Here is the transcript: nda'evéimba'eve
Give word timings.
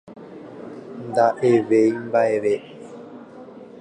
nda'evéimba'eve 1.09 2.53